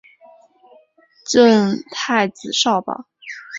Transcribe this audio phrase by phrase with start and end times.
[1.27, 3.05] 赠太子少保。